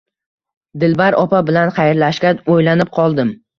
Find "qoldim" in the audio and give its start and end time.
3.01-3.35